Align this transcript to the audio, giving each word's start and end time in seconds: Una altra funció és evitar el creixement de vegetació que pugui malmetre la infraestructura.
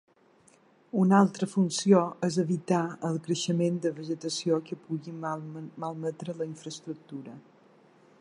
Una 1.01 1.17
altra 1.23 1.47
funció 1.51 1.99
és 2.27 2.37
evitar 2.43 2.79
el 3.09 3.19
creixement 3.27 3.77
de 3.83 3.91
vegetació 3.99 4.57
que 4.71 4.79
pugui 4.87 5.13
malmetre 5.85 6.37
la 6.41 6.49
infraestructura. 6.53 7.37